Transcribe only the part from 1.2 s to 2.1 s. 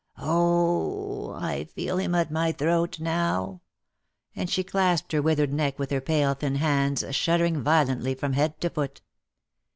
h! I feel